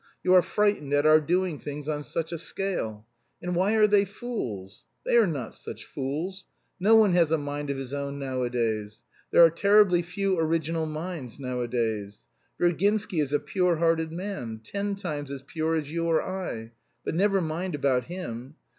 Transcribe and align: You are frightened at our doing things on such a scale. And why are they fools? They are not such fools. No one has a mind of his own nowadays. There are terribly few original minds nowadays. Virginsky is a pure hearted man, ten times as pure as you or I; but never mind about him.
You 0.23 0.33
are 0.33 0.41
frightened 0.41 0.93
at 0.93 1.05
our 1.05 1.21
doing 1.21 1.59
things 1.59 1.87
on 1.87 2.03
such 2.03 2.31
a 2.31 2.39
scale. 2.39 3.05
And 3.39 3.55
why 3.55 3.73
are 3.73 3.85
they 3.85 4.03
fools? 4.03 4.83
They 5.05 5.15
are 5.15 5.27
not 5.27 5.53
such 5.53 5.85
fools. 5.85 6.47
No 6.79 6.95
one 6.95 7.13
has 7.13 7.31
a 7.31 7.37
mind 7.37 7.69
of 7.69 7.77
his 7.77 7.93
own 7.93 8.17
nowadays. 8.17 9.03
There 9.29 9.43
are 9.45 9.51
terribly 9.51 10.01
few 10.01 10.39
original 10.39 10.87
minds 10.87 11.39
nowadays. 11.39 12.25
Virginsky 12.59 13.21
is 13.21 13.31
a 13.31 13.37
pure 13.39 13.75
hearted 13.75 14.11
man, 14.11 14.61
ten 14.63 14.95
times 14.95 15.29
as 15.29 15.43
pure 15.43 15.75
as 15.75 15.91
you 15.91 16.05
or 16.07 16.19
I; 16.23 16.71
but 17.05 17.13
never 17.13 17.39
mind 17.39 17.75
about 17.75 18.05
him. 18.05 18.55